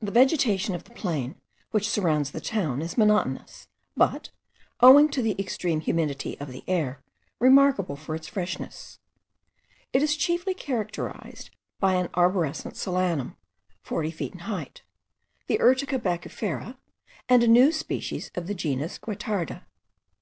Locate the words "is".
2.80-2.96, 10.02-10.16